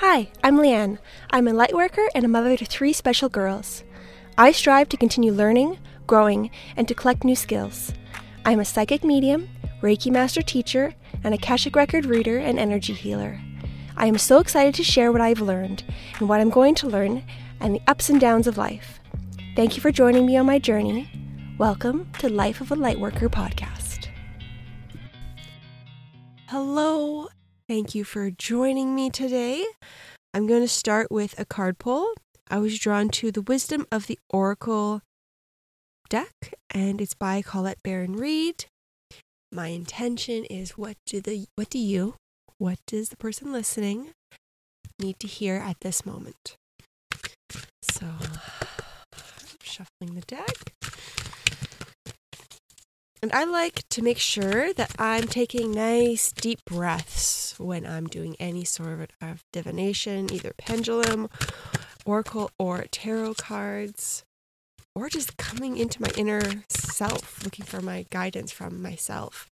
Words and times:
Hi, 0.00 0.30
I'm 0.42 0.56
Leanne. 0.56 0.96
I'm 1.30 1.46
a 1.46 1.52
lightworker 1.52 2.06
and 2.14 2.24
a 2.24 2.28
mother 2.28 2.56
to 2.56 2.64
three 2.64 2.94
special 2.94 3.28
girls. 3.28 3.84
I 4.38 4.50
strive 4.50 4.88
to 4.88 4.96
continue 4.96 5.30
learning, 5.30 5.76
growing, 6.06 6.50
and 6.74 6.88
to 6.88 6.94
collect 6.94 7.22
new 7.22 7.36
skills. 7.36 7.92
I 8.46 8.52
am 8.52 8.60
a 8.60 8.64
psychic 8.64 9.04
medium, 9.04 9.50
Reiki 9.82 10.10
master 10.10 10.40
teacher, 10.40 10.94
and 11.22 11.34
a 11.34 11.36
Akashic 11.36 11.76
record 11.76 12.06
reader 12.06 12.38
and 12.38 12.58
energy 12.58 12.94
healer. 12.94 13.38
I 13.94 14.06
am 14.06 14.16
so 14.16 14.38
excited 14.38 14.74
to 14.76 14.82
share 14.82 15.12
what 15.12 15.20
I've 15.20 15.42
learned 15.42 15.84
and 16.18 16.30
what 16.30 16.40
I'm 16.40 16.48
going 16.48 16.76
to 16.76 16.88
learn 16.88 17.22
and 17.60 17.74
the 17.74 17.82
ups 17.86 18.08
and 18.08 18.18
downs 18.18 18.46
of 18.46 18.56
life. 18.56 19.00
Thank 19.54 19.76
you 19.76 19.82
for 19.82 19.92
joining 19.92 20.24
me 20.24 20.34
on 20.38 20.46
my 20.46 20.58
journey. 20.58 21.10
Welcome 21.58 22.10
to 22.20 22.30
Life 22.30 22.62
of 22.62 22.72
a 22.72 22.74
Lightworker 22.74 23.28
podcast. 23.28 24.08
Hello. 26.48 27.28
Thank 27.70 27.94
you 27.94 28.02
for 28.02 28.32
joining 28.32 28.96
me 28.96 29.10
today. 29.10 29.64
I'm 30.34 30.48
going 30.48 30.62
to 30.62 30.66
start 30.66 31.06
with 31.08 31.38
a 31.38 31.44
card 31.44 31.78
pull. 31.78 32.14
I 32.50 32.58
was 32.58 32.76
drawn 32.76 33.10
to 33.10 33.30
the 33.30 33.42
Wisdom 33.42 33.86
of 33.92 34.08
the 34.08 34.18
Oracle 34.28 35.02
deck, 36.08 36.52
and 36.68 37.00
it's 37.00 37.14
by 37.14 37.42
Colette 37.42 37.78
Baron 37.84 38.16
Reid. 38.16 38.64
My 39.52 39.68
intention 39.68 40.46
is 40.46 40.72
what 40.72 40.96
do 41.06 41.20
the 41.20 41.46
what 41.54 41.70
do 41.70 41.78
you, 41.78 42.16
what 42.58 42.80
does 42.88 43.10
the 43.10 43.16
person 43.16 43.52
listening 43.52 44.10
need 44.98 45.20
to 45.20 45.28
hear 45.28 45.54
at 45.54 45.76
this 45.80 46.04
moment? 46.04 46.56
So, 47.82 48.06
shuffling 49.62 50.16
the 50.16 50.22
deck. 50.22 50.74
And 53.22 53.32
I 53.32 53.44
like 53.44 53.86
to 53.90 54.02
make 54.02 54.18
sure 54.18 54.72
that 54.72 54.94
I'm 54.98 55.26
taking 55.26 55.72
nice 55.72 56.32
deep 56.32 56.64
breaths 56.64 57.54
when 57.58 57.84
I'm 57.84 58.06
doing 58.06 58.34
any 58.40 58.64
sort 58.64 59.10
of 59.20 59.44
divination, 59.52 60.32
either 60.32 60.52
pendulum, 60.56 61.28
oracle, 62.06 62.50
or 62.58 62.86
tarot 62.90 63.34
cards, 63.34 64.24
or 64.94 65.10
just 65.10 65.36
coming 65.36 65.76
into 65.76 66.00
my 66.00 66.08
inner 66.16 66.64
self, 66.70 67.44
looking 67.44 67.66
for 67.66 67.82
my 67.82 68.06
guidance 68.08 68.52
from 68.52 68.80
myself. 68.80 69.50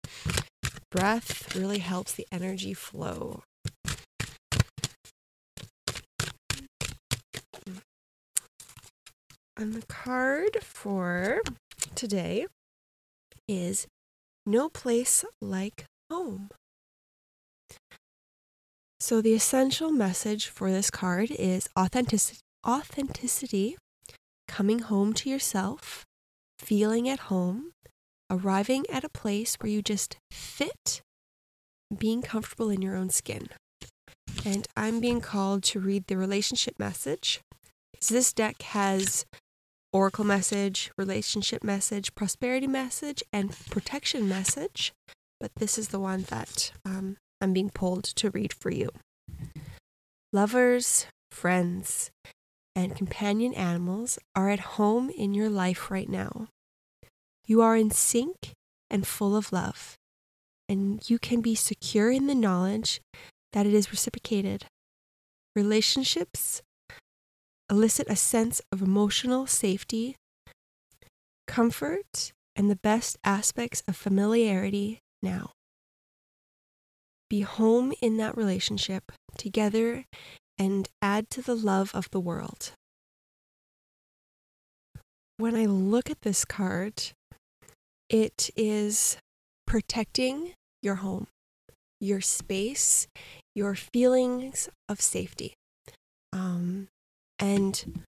Breath 0.90 1.54
really 1.54 1.80
helps 1.80 2.14
the 2.14 2.26
energy 2.32 2.74
flow. 2.74 3.44
And 9.58 9.74
the 9.74 9.86
card 9.88 10.60
for 10.62 11.42
today 11.96 12.46
is 13.48 13.88
No 14.46 14.70
Place 14.70 15.24
Like 15.42 15.86
Home. 16.12 16.50
So, 19.00 19.22
the 19.22 19.34
essential 19.34 19.92
message 19.92 20.48
for 20.48 20.72
this 20.72 20.90
card 20.90 21.32
is 21.32 21.70
authenticity, 21.78 22.40
authenticity, 22.68 23.78
coming 24.48 24.80
home 24.80 25.14
to 25.14 25.30
yourself, 25.30 26.04
feeling 26.60 27.08
at 27.08 27.20
home, 27.32 27.72
arriving 28.30 28.86
at 28.92 29.04
a 29.04 29.10
place 29.10 29.56
where 29.56 29.72
you 29.72 29.82
just 29.82 30.18
fit, 30.32 31.02
being 31.96 32.22
comfortable 32.22 32.70
in 32.70 32.82
your 32.82 32.96
own 32.96 33.10
skin. 33.10 33.50
And 34.46 34.68
I'm 34.76 35.00
being 35.00 35.22
called 35.22 35.64
to 35.66 35.80
read 35.80 36.08
the 36.08 36.18
relationship 36.18 36.80
message. 36.80 37.42
So 38.00 38.14
this 38.14 38.34
deck 38.34 38.62
has 38.62 39.26
oracle 39.94 40.26
message, 40.26 40.92
relationship 40.98 41.64
message, 41.64 42.14
prosperity 42.16 42.68
message, 42.68 43.24
and 43.32 43.56
protection 43.70 44.28
message. 44.28 44.94
But 45.40 45.52
this 45.56 45.78
is 45.78 45.90
the 45.90 46.00
one 46.00 46.24
that 46.30 46.72
um, 46.86 47.18
I'm 47.42 47.54
being 47.54 47.70
pulled 47.70 48.04
to 48.04 48.30
read 48.30 48.54
for 48.54 48.72
you. 48.72 48.90
Lovers, 50.34 51.08
friends, 51.32 52.12
and 52.76 52.96
companion 52.96 53.54
animals 53.54 54.20
are 54.36 54.50
at 54.50 54.60
home 54.60 55.10
in 55.10 55.34
your 55.34 55.50
life 55.50 55.90
right 55.90 56.10
now. 56.10 56.48
You 57.46 57.62
are 57.62 57.76
in 57.76 57.92
sync 57.92 58.52
and 58.90 59.08
full 59.08 59.36
of 59.36 59.52
love, 59.52 59.96
and 60.68 61.08
you 61.10 61.18
can 61.18 61.42
be 61.42 61.56
secure 61.56 62.12
in 62.12 62.28
the 62.28 62.36
knowledge 62.36 63.02
that 63.54 63.66
it 63.66 63.74
is 63.74 63.92
reciprocated. 63.92 64.66
Relationships 65.56 66.62
elicit 67.70 68.08
a 68.10 68.16
sense 68.16 68.62
of 68.72 68.82
emotional 68.82 69.46
safety, 69.46 70.16
comfort, 71.48 72.32
and 72.56 72.70
the 72.70 72.76
best 72.78 73.18
aspects 73.24 73.84
of 73.88 73.96
familiarity 73.96 75.00
now. 75.22 75.52
Be 77.30 77.42
home 77.42 77.94
in 78.02 78.18
that 78.18 78.38
relationship 78.38 79.12
together 79.38 80.06
and 80.58 80.88
add 81.02 81.30
to 81.32 81.42
the 81.42 81.56
love 81.56 81.92
of 81.94 82.10
the 82.12 82.20
world. 82.20 82.72
When 85.38 85.56
I 85.56 85.66
look 85.66 86.10
at 86.10 86.22
this 86.22 86.46
card, 86.46 87.12
it 88.10 88.50
is 88.56 89.18
protecting 89.68 90.54
your 90.82 90.96
home, 90.96 91.28
your 92.00 92.22
space, 92.22 93.08
your 93.54 93.76
feelings 93.76 94.70
of 94.90 95.02
safety. 95.02 95.54
Um, 96.34 96.88
and 97.40 98.04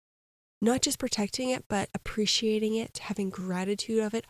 not 0.61 0.83
just 0.83 0.99
protecting 0.99 1.51
it, 1.51 1.65
but 1.69 1.89
appreciating 1.95 2.75
it, 2.75 2.99
having 2.99 3.31
gratitude 3.31 4.01
of 4.01 4.15
it, 4.15 4.27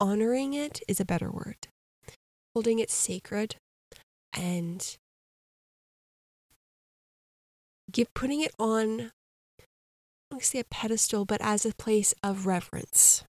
honoring 0.00 0.54
it 0.54 0.80
is 0.88 1.00
a 1.00 1.04
better 1.04 1.30
word. 1.30 1.68
Holding 2.54 2.78
it 2.78 2.90
sacred 2.90 3.56
and 4.34 4.96
give 7.90 8.12
putting 8.14 8.40
it 8.40 8.52
on 8.58 9.10
I 9.60 10.36
don't 10.36 10.42
say 10.42 10.60
a 10.60 10.64
pedestal, 10.64 11.26
but 11.26 11.42
as 11.42 11.66
a 11.66 11.74
place 11.74 12.14
of 12.22 12.46
reverence. 12.46 13.22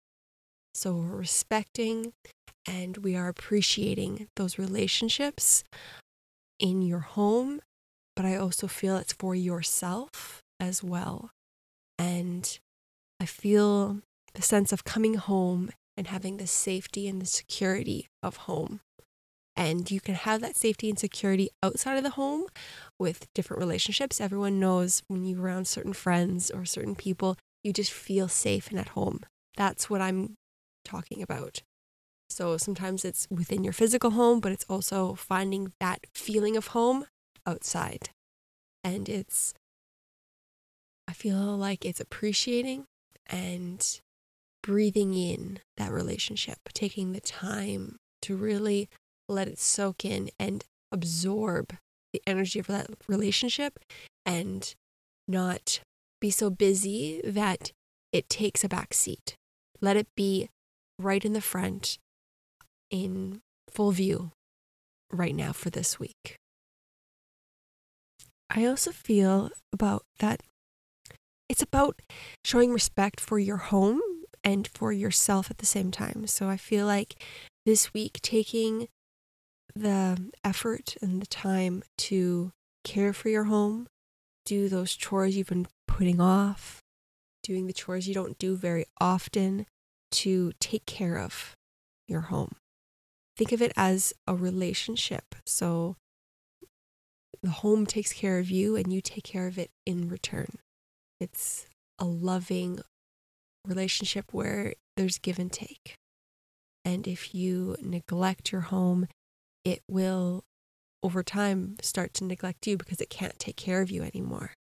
So 0.75 0.93
we're 0.97 1.17
respecting 1.17 2.13
and 2.67 2.99
we 2.99 3.17
are 3.17 3.29
appreciating 3.29 4.29
those 4.37 4.59
relationships 4.59 5.65
in 6.59 6.83
your 6.83 6.99
home, 7.01 7.61
but 8.15 8.27
I 8.27 8.37
also 8.37 8.67
feel 8.67 8.99
it's 8.99 9.15
for 9.15 9.35
yourself 9.35 10.40
as 10.61 10.85
well. 10.85 11.31
And 11.99 12.59
I 13.19 13.27
feel 13.27 14.01
the 14.35 14.43
sense 14.43 14.73
of 14.73 14.85
coming 14.85 15.15
home 15.15 15.71
and 15.97 16.07
having 16.07 16.37
the 16.37 16.47
safety 16.47 17.09
and 17.09 17.21
the 17.21 17.27
security 17.27 18.09
of 18.23 18.37
home. 18.37 18.81
And 19.57 19.91
you 19.91 20.01
can 20.01 20.15
have 20.15 20.41
that 20.41 20.57
safety 20.57 20.89
and 20.89 20.99
security 20.99 21.51
outside 21.63 21.97
of 21.97 22.05
the 22.05 22.11
home 22.11 22.47
with 22.99 23.27
different 23.35 23.61
relationships. 23.61 24.21
Everyone 24.21 24.61
knows 24.61 25.03
when 25.09 25.25
you're 25.25 25.43
around 25.43 25.67
certain 25.67 25.93
friends 25.93 26.51
or 26.51 26.65
certain 26.65 26.95
people, 26.95 27.37
you 27.63 27.73
just 27.73 27.93
feel 27.93 28.29
safe 28.29 28.71
and 28.71 28.79
at 28.79 28.91
home. 28.91 29.21
That's 29.57 29.91
what 29.91 30.01
I'm 30.01 30.37
talking 30.85 31.23
about. 31.23 31.63
So 32.31 32.57
sometimes 32.57 33.05
it's 33.05 33.27
within 33.29 33.65
your 33.65 33.73
physical 33.73 34.13
home, 34.13 34.41
but 34.41 34.53
it's 34.53 34.65
also 34.69 35.15
finding 35.15 35.73
that 35.81 36.07
feeling 36.15 36.57
of 36.57 36.69
home 36.69 37.05
outside. 37.47 38.11
And 38.85 39.09
it's 39.09 39.53
feel 41.21 41.55
like 41.57 41.85
it's 41.85 42.01
appreciating 42.01 42.87
and 43.27 44.01
breathing 44.63 45.13
in 45.13 45.59
that 45.77 45.93
relationship, 45.93 46.59
taking 46.73 47.13
the 47.13 47.21
time 47.21 47.97
to 48.23 48.37
really 48.37 48.89
let 49.29 49.47
it 49.47 49.59
soak 49.59 50.05
in 50.05 50.31
and 50.39 50.65
absorb 50.91 51.77
the 52.13 52.23
energy 52.27 52.59
of 52.59 52.67
that 52.67 52.89
relationship 53.07 53.79
and 54.25 54.75
not 55.29 55.81
be 56.21 56.31
so 56.31 56.49
busy 56.49 57.21
that 57.23 57.71
it 58.13 58.29
takes 58.29 58.65
a 58.65 58.69
back 58.69 58.95
seat. 58.95 59.35
Let 59.81 59.97
it 59.97 60.09
be 60.17 60.49
right 60.99 61.25
in 61.25 61.35
the 61.35 61.41
front 61.41 61.99
in 62.91 63.41
full 63.71 63.93
view 63.93 64.33
right 65.13 65.35
now 65.35 65.53
for 65.53 65.69
this 65.69 66.01
week. 66.01 66.37
I 68.51 68.65
also 68.65 68.91
feel 68.91 69.51
about 69.73 70.03
that 70.19 70.43
it's 71.51 71.63
about 71.63 72.01
showing 72.45 72.73
respect 72.73 73.19
for 73.19 73.37
your 73.41 73.57
home 73.57 74.01
and 74.45 74.69
for 74.69 74.93
yourself 74.93 75.51
at 75.51 75.59
the 75.59 75.67
same 75.67 75.91
time. 75.91 76.29
So 76.29 76.49
I 76.49 76.57
feel 76.57 76.87
like 76.87 77.21
this 77.67 77.93
week 77.93 78.21
taking 78.23 78.87
the 79.75 80.31
effort 80.45 80.97
and 81.03 81.21
the 81.21 81.27
time 81.27 81.83
to 81.99 82.53
care 82.85 83.13
for 83.13 83.31
your 83.31 83.45
home, 83.45 83.89
do 84.47 84.69
those 84.69 84.95
chores 84.95 85.37
you've 85.37 85.49
been 85.49 85.67
putting 85.89 86.21
off, 86.21 86.79
doing 87.43 87.67
the 87.67 87.73
chores 87.73 88.07
you 88.07 88.15
don't 88.15 88.39
do 88.39 88.55
very 88.55 88.87
often 89.01 89.67
to 90.13 90.53
take 90.61 90.87
care 90.87 91.19
of 91.19 91.57
your 92.07 92.23
home. 92.23 92.55
Think 93.37 93.51
of 93.51 93.61
it 93.61 93.73
as 93.77 94.13
a 94.25 94.37
relationship. 94.37 95.35
So 95.47 95.97
the 97.43 97.51
home 97.51 97.87
takes 97.87 98.13
care 98.13 98.39
of 98.39 98.51
you 98.51 98.77
and 98.77 98.93
you 98.93 99.01
take 99.01 99.25
care 99.25 99.49
of 99.49 99.59
it 99.59 99.73
in 99.85 100.09
return. 100.09 100.59
It's 101.21 101.67
a 101.99 102.05
loving 102.05 102.81
relationship 103.67 104.33
where 104.33 104.75
there's 104.97 105.19
give 105.19 105.39
and 105.39 105.53
take. 105.53 105.95
And 106.85 107.07
if 107.07 107.35
you 107.35 107.77
neglect 107.81 108.53
your 108.53 108.63
home, 108.63 109.07
it 109.65 109.81
will 109.89 110.45
over 111.03 111.23
time 111.23 111.77
start 111.83 112.15
to 112.15 112.25
neglect 112.25 112.67
you 112.67 112.77
because 112.77 113.01
it 113.01 113.11
can't 113.11 113.39
take 113.39 113.57
care 113.57 113.83
of 113.83 113.91
you 113.91 114.03
anymore. 114.03 114.53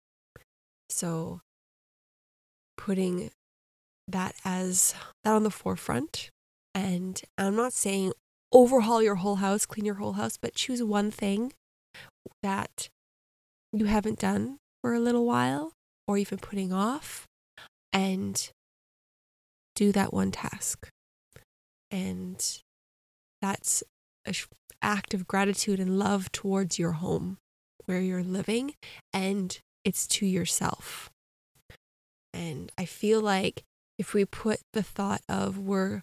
So 0.91 1.41
putting 2.77 3.31
that 4.07 4.35
as 4.45 4.95
that 5.25 5.33
on 5.33 5.43
the 5.43 5.51
forefront 5.51 6.31
and 6.75 7.21
I'm 7.37 7.57
not 7.57 7.73
saying 7.73 8.13
overhaul 8.53 9.03
your 9.03 9.17
whole 9.17 9.37
house, 9.37 9.67
clean 9.67 9.85
your 9.85 9.97
whole 9.97 10.15
house, 10.15 10.37
but 10.37 10.55
choose 10.55 10.83
one 10.83 11.11
thing 11.11 11.53
that 12.43 12.89
you 13.73 13.87
haven't 13.87 14.19
done 14.19 14.59
for 14.81 14.95
a 14.95 15.01
little 15.01 15.27
while 15.27 15.73
or 16.09 16.17
even 16.17 16.39
putting 16.39 16.73
off 16.73 17.27
and 17.93 18.51
do 19.77 19.93
that 19.93 20.13
one 20.13 20.33
task. 20.33 20.89
And 21.91 22.45
that's 23.41 23.85
an 24.27 24.35
act 24.83 25.15
of 25.15 25.29
gratitude 25.29 25.79
and 25.79 25.99
love 25.99 26.33
towards 26.33 26.79
your 26.79 26.93
home 26.93 27.37
where 27.85 28.01
you're 28.01 28.25
living 28.25 28.75
and 29.13 29.61
it's 29.85 30.07
to 30.07 30.27
yourself. 30.27 31.11
And 32.33 32.73
I 32.77 32.85
feel 32.85 33.21
like 33.21 33.63
if 33.99 34.15
we 34.15 34.25
put 34.25 34.61
the 34.73 34.83
thought 34.83 35.23
of 35.29 35.59
we're 35.59 36.03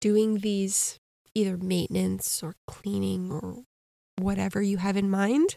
doing 0.00 0.38
these 0.38 0.98
either 1.34 1.56
maintenance 1.56 2.42
or 2.42 2.54
cleaning 2.66 3.30
or 3.30 3.64
whatever 4.18 4.62
you 4.62 4.78
have 4.78 4.96
in 4.96 5.10
mind, 5.10 5.56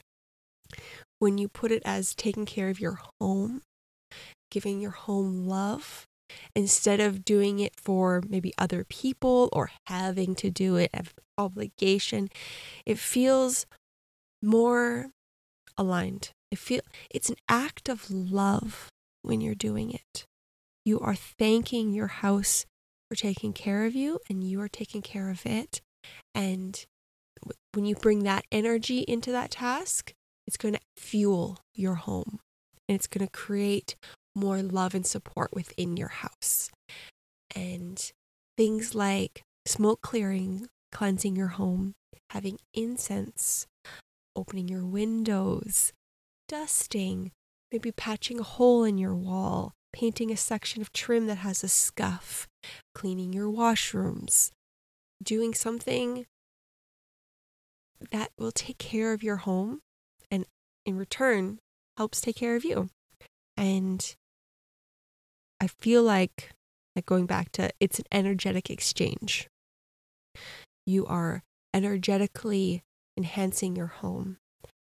when 1.19 1.37
you 1.37 1.47
put 1.47 1.71
it 1.71 1.83
as 1.85 2.15
taking 2.15 2.45
care 2.45 2.69
of 2.69 2.79
your 2.79 2.99
home, 3.19 3.61
giving 4.49 4.79
your 4.79 4.91
home 4.91 5.47
love, 5.47 6.05
instead 6.55 6.99
of 6.99 7.25
doing 7.25 7.59
it 7.59 7.73
for 7.77 8.21
maybe 8.27 8.53
other 8.57 8.83
people 8.83 9.49
or 9.51 9.71
having 9.87 10.35
to 10.35 10.49
do 10.49 10.75
it 10.75 10.89
as 10.93 11.07
obligation, 11.37 12.29
it 12.85 12.97
feels 12.97 13.65
more 14.41 15.09
aligned. 15.77 16.31
It 16.51 16.57
feel 16.59 16.81
it's 17.09 17.29
an 17.29 17.35
act 17.47 17.89
of 17.89 18.09
love 18.09 18.89
when 19.21 19.41
you're 19.41 19.55
doing 19.55 19.91
it. 19.91 20.25
You 20.85 20.99
are 20.99 21.15
thanking 21.15 21.93
your 21.93 22.07
house 22.07 22.65
for 23.09 23.15
taking 23.15 23.53
care 23.53 23.85
of 23.85 23.95
you 23.95 24.19
and 24.29 24.43
you 24.43 24.61
are 24.61 24.69
taking 24.69 25.01
care 25.01 25.29
of 25.29 25.45
it. 25.45 25.81
And 26.33 26.83
when 27.73 27.85
you 27.85 27.95
bring 27.95 28.23
that 28.23 28.45
energy 28.51 28.99
into 28.99 29.31
that 29.31 29.51
task, 29.51 30.13
it's 30.49 30.57
going 30.57 30.73
to 30.73 30.79
fuel 30.97 31.59
your 31.75 31.93
home 31.93 32.39
and 32.87 32.95
it's 32.95 33.05
going 33.05 33.23
to 33.23 33.31
create 33.31 33.95
more 34.35 34.59
love 34.63 34.95
and 34.95 35.05
support 35.05 35.53
within 35.53 35.95
your 35.95 36.07
house. 36.07 36.71
And 37.55 38.11
things 38.57 38.95
like 38.95 39.43
smoke 39.67 40.01
clearing, 40.01 40.65
cleansing 40.91 41.35
your 41.35 41.49
home, 41.49 41.93
having 42.31 42.57
incense, 42.73 43.67
opening 44.35 44.67
your 44.67 44.83
windows, 44.87 45.93
dusting, 46.47 47.29
maybe 47.71 47.91
patching 47.91 48.39
a 48.39 48.43
hole 48.43 48.83
in 48.83 48.97
your 48.97 49.15
wall, 49.15 49.73
painting 49.93 50.31
a 50.31 50.37
section 50.37 50.81
of 50.81 50.91
trim 50.91 51.27
that 51.27 51.37
has 51.37 51.63
a 51.63 51.67
scuff, 51.67 52.47
cleaning 52.95 53.33
your 53.33 53.51
washrooms, 53.51 54.49
doing 55.21 55.53
something 55.53 56.25
that 58.09 58.31
will 58.39 58.51
take 58.51 58.79
care 58.79 59.13
of 59.13 59.21
your 59.21 59.35
home 59.35 59.81
in 60.89 60.97
return 60.97 61.59
helps 61.95 62.19
take 62.19 62.35
care 62.35 62.55
of 62.55 62.65
you. 62.65 62.89
And 63.55 64.15
I 65.61 65.67
feel 65.67 66.03
like 66.03 66.51
like 66.95 67.05
going 67.05 67.27
back 67.27 67.51
to 67.53 67.69
it's 67.79 67.99
an 67.99 68.05
energetic 68.11 68.69
exchange. 68.69 69.47
You 70.85 71.05
are 71.05 71.43
energetically 71.73 72.81
enhancing 73.15 73.75
your 73.75 73.87
home. 73.87 74.37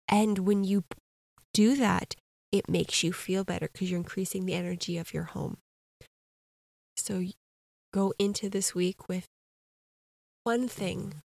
And 0.09 0.41
when 0.41 0.65
you 0.65 0.85
do 1.55 1.77
that, 1.77 2.17
it 2.51 2.69
makes 2.69 3.03
you 3.03 3.13
feel 3.13 3.45
better 3.45 3.69
because 3.73 3.91
you're 3.91 4.01
increasing 4.01 4.45
the 4.45 4.55
energy 4.55 4.99
of 4.99 5.15
your 5.15 5.25
home. 5.25 5.59
So 6.97 7.25
go 7.95 8.13
into 8.19 8.51
this 8.51 8.75
week 8.75 9.09
with 9.09 9.27
one 10.43 10.67
thing 10.67 11.23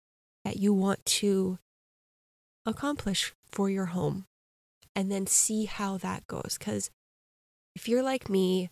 that 0.45 0.57
you 0.57 0.75
want 0.75 1.05
to 1.07 1.59
accomplish 2.67 3.33
for 3.53 3.71
your 3.71 3.87
home 3.87 4.27
and 4.95 5.11
then 5.11 5.27
see 5.27 5.65
how 5.65 5.97
that 5.99 6.27
goes. 6.27 6.57
Because 6.59 6.91
if 7.75 7.89
you're 7.89 8.03
like 8.03 8.29
me, 8.29 8.71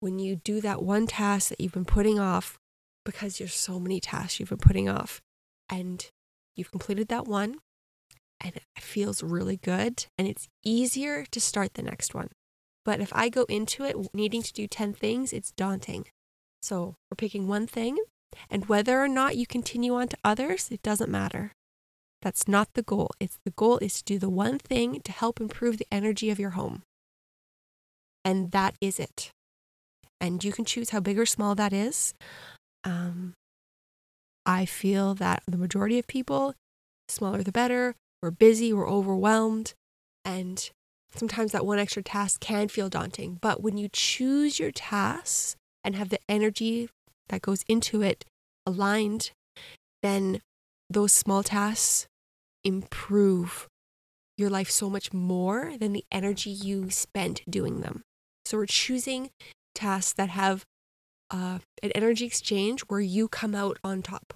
when 0.00 0.18
you 0.18 0.36
do 0.36 0.60
that 0.60 0.82
one 0.82 1.06
task 1.06 1.48
that 1.48 1.60
you've 1.60 1.72
been 1.72 1.84
putting 1.84 2.18
off, 2.18 2.58
because 3.04 3.38
there's 3.38 3.54
so 3.54 3.78
many 3.78 4.00
tasks 4.00 4.40
you've 4.40 4.48
been 4.48 4.58
putting 4.58 4.88
off, 4.88 5.20
and 5.68 6.10
you've 6.56 6.70
completed 6.70 7.08
that 7.08 7.26
one, 7.26 7.56
and 8.40 8.56
it 8.56 8.62
feels 8.80 9.22
really 9.22 9.56
good, 9.56 10.06
and 10.18 10.26
it's 10.26 10.48
easier 10.64 11.24
to 11.30 11.40
start 11.40 11.74
the 11.74 11.82
next 11.82 12.14
one. 12.14 12.28
But 12.84 13.00
if 13.00 13.12
I 13.14 13.28
go 13.28 13.44
into 13.44 13.84
it 13.84 13.96
needing 14.12 14.42
to 14.42 14.52
do 14.52 14.66
10 14.66 14.92
things, 14.92 15.32
it's 15.32 15.52
daunting. 15.52 16.06
So 16.62 16.96
we're 17.10 17.16
picking 17.16 17.46
one 17.46 17.66
thing, 17.66 17.98
and 18.50 18.66
whether 18.66 19.00
or 19.00 19.08
not 19.08 19.36
you 19.36 19.46
continue 19.46 19.94
on 19.94 20.08
to 20.08 20.16
others, 20.24 20.68
it 20.70 20.82
doesn't 20.82 21.10
matter. 21.10 21.52
That's 22.22 22.46
not 22.46 22.68
the 22.74 22.82
goal. 22.82 23.10
It's 23.20 23.38
the 23.44 23.50
goal 23.50 23.78
is 23.78 23.98
to 23.98 24.04
do 24.04 24.18
the 24.18 24.30
one 24.30 24.58
thing 24.58 25.00
to 25.02 25.12
help 25.12 25.40
improve 25.40 25.76
the 25.76 25.88
energy 25.90 26.30
of 26.30 26.38
your 26.38 26.50
home. 26.50 26.82
And 28.24 28.52
that 28.52 28.76
is 28.80 29.00
it. 29.00 29.30
And 30.20 30.42
you 30.42 30.52
can 30.52 30.64
choose 30.64 30.90
how 30.90 31.00
big 31.00 31.18
or 31.18 31.26
small 31.26 31.56
that 31.56 31.72
is. 31.72 32.14
Um, 32.84 33.34
I 34.46 34.66
feel 34.66 35.14
that 35.16 35.42
the 35.48 35.58
majority 35.58 35.98
of 35.98 36.06
people, 36.06 36.54
smaller 37.08 37.42
the 37.42 37.52
better. 37.52 37.96
We're 38.22 38.30
busy, 38.30 38.72
we're 38.72 38.88
overwhelmed, 38.88 39.74
and 40.24 40.70
sometimes 41.12 41.50
that 41.50 41.66
one 41.66 41.80
extra 41.80 42.04
task 42.04 42.40
can 42.40 42.68
feel 42.68 42.88
daunting. 42.88 43.38
But 43.40 43.62
when 43.62 43.76
you 43.76 43.88
choose 43.92 44.60
your 44.60 44.70
tasks 44.70 45.56
and 45.82 45.96
have 45.96 46.10
the 46.10 46.20
energy 46.28 46.88
that 47.30 47.42
goes 47.42 47.64
into 47.66 48.00
it 48.02 48.24
aligned, 48.64 49.32
then 50.04 50.40
those 50.88 51.12
small 51.12 51.42
tasks 51.42 52.06
improve 52.64 53.68
your 54.36 54.50
life 54.50 54.70
so 54.70 54.88
much 54.88 55.12
more 55.12 55.74
than 55.78 55.92
the 55.92 56.04
energy 56.10 56.50
you 56.50 56.90
spent 56.90 57.42
doing 57.48 57.80
them. 57.80 58.02
So 58.44 58.58
we're 58.58 58.66
choosing 58.66 59.30
tasks 59.74 60.12
that 60.14 60.30
have 60.30 60.64
uh, 61.30 61.58
an 61.82 61.92
energy 61.94 62.26
exchange 62.26 62.82
where 62.82 63.00
you 63.00 63.28
come 63.28 63.54
out 63.54 63.78
on 63.82 64.02
top, 64.02 64.34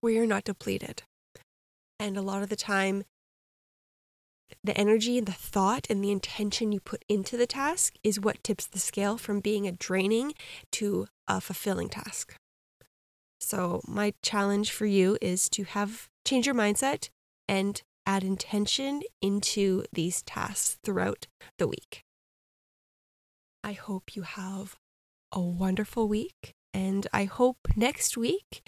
where 0.00 0.12
you're 0.12 0.26
not 0.26 0.44
depleted. 0.44 1.02
And 2.00 2.16
a 2.16 2.22
lot 2.22 2.42
of 2.42 2.48
the 2.48 2.56
time, 2.56 3.04
the 4.64 4.76
energy 4.76 5.18
and 5.18 5.26
the 5.26 5.32
thought 5.32 5.86
and 5.90 6.02
the 6.02 6.10
intention 6.10 6.72
you 6.72 6.80
put 6.80 7.04
into 7.08 7.36
the 7.36 7.46
task 7.46 7.94
is 8.02 8.20
what 8.20 8.42
tips 8.42 8.66
the 8.66 8.78
scale 8.78 9.18
from 9.18 9.40
being 9.40 9.66
a 9.66 9.72
draining 9.72 10.32
to 10.72 11.06
a 11.26 11.40
fulfilling 11.40 11.88
task. 11.88 12.34
So, 13.40 13.82
my 13.86 14.14
challenge 14.22 14.72
for 14.72 14.86
you 14.86 15.16
is 15.20 15.48
to 15.50 15.64
have 15.64 16.08
change 16.24 16.46
your 16.46 16.54
mindset 16.54 17.08
and 17.48 17.82
add 18.06 18.22
intention 18.22 19.02
into 19.20 19.84
these 19.92 20.22
tasks 20.22 20.78
throughout 20.84 21.26
the 21.58 21.66
week. 21.66 22.02
I 23.64 23.72
hope 23.72 24.14
you 24.14 24.22
have 24.22 24.76
a 25.32 25.40
wonderful 25.40 26.08
week, 26.08 26.54
and 26.72 27.06
I 27.12 27.24
hope 27.24 27.58
next 27.76 28.16
week, 28.16 28.62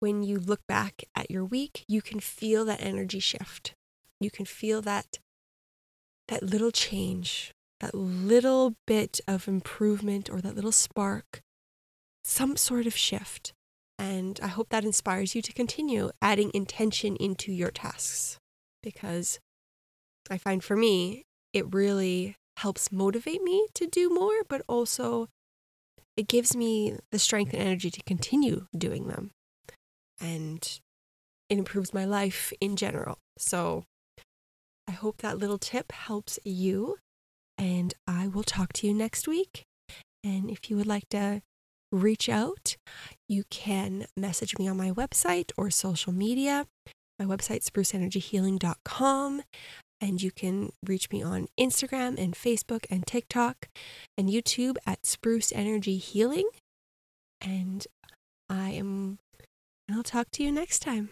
when 0.00 0.22
you 0.22 0.38
look 0.38 0.60
back 0.66 1.04
at 1.14 1.30
your 1.30 1.44
week, 1.44 1.84
you 1.86 2.02
can 2.02 2.18
feel 2.18 2.64
that 2.64 2.82
energy 2.82 3.20
shift. 3.20 3.74
You 4.20 4.30
can 4.30 4.46
feel 4.46 4.82
that 4.82 5.18
that 6.28 6.42
little 6.42 6.70
change, 6.70 7.52
that 7.80 7.94
little 7.94 8.74
bit 8.86 9.20
of 9.28 9.46
improvement 9.46 10.30
or 10.30 10.40
that 10.40 10.56
little 10.56 10.72
spark, 10.72 11.40
some 12.24 12.56
sort 12.56 12.86
of 12.86 12.96
shift. 12.96 13.52
And 14.02 14.40
I 14.42 14.48
hope 14.48 14.70
that 14.70 14.84
inspires 14.84 15.36
you 15.36 15.42
to 15.42 15.52
continue 15.52 16.10
adding 16.20 16.50
intention 16.52 17.14
into 17.14 17.52
your 17.52 17.70
tasks 17.70 18.36
because 18.82 19.38
I 20.28 20.38
find 20.38 20.64
for 20.64 20.76
me, 20.76 21.22
it 21.52 21.72
really 21.72 22.34
helps 22.56 22.90
motivate 22.90 23.44
me 23.44 23.68
to 23.74 23.86
do 23.86 24.10
more, 24.10 24.42
but 24.48 24.60
also 24.66 25.28
it 26.16 26.26
gives 26.26 26.56
me 26.56 26.96
the 27.12 27.18
strength 27.20 27.52
and 27.52 27.62
energy 27.62 27.92
to 27.92 28.02
continue 28.02 28.66
doing 28.76 29.06
them. 29.06 29.30
And 30.20 30.80
it 31.48 31.58
improves 31.58 31.94
my 31.94 32.04
life 32.04 32.52
in 32.60 32.74
general. 32.74 33.18
So 33.38 33.84
I 34.88 34.92
hope 34.92 35.18
that 35.18 35.38
little 35.38 35.58
tip 35.58 35.92
helps 35.92 36.40
you. 36.44 36.96
And 37.56 37.94
I 38.08 38.26
will 38.26 38.42
talk 38.42 38.72
to 38.74 38.88
you 38.88 38.94
next 38.94 39.28
week. 39.28 39.62
And 40.24 40.50
if 40.50 40.68
you 40.68 40.76
would 40.76 40.88
like 40.88 41.08
to 41.10 41.42
reach 41.92 42.28
out, 42.28 42.76
you 43.28 43.44
can 43.50 44.06
message 44.16 44.58
me 44.58 44.66
on 44.66 44.76
my 44.76 44.90
website 44.90 45.52
or 45.56 45.70
social 45.70 46.12
media. 46.12 46.66
My 47.18 47.24
website, 47.24 47.62
spruceenergyhealing.com. 47.62 49.42
And 50.00 50.20
you 50.20 50.32
can 50.32 50.72
reach 50.84 51.10
me 51.12 51.22
on 51.22 51.46
Instagram 51.58 52.18
and 52.18 52.34
Facebook 52.34 52.86
and 52.90 53.06
TikTok 53.06 53.68
and 54.18 54.28
YouTube 54.28 54.76
at 54.84 55.06
Spruce 55.06 55.52
Energy 55.52 55.98
Healing. 55.98 56.48
And 57.40 57.86
I 58.48 58.70
am, 58.70 59.18
and 59.86 59.96
I'll 59.96 60.02
talk 60.02 60.30
to 60.32 60.42
you 60.42 60.50
next 60.50 60.80
time. 60.80 61.10